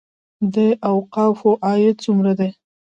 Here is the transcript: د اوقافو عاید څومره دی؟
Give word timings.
د 0.53 0.55
اوقافو 0.91 1.49
عاید 1.65 1.95
څومره 2.05 2.31
دی؟ 2.39 2.49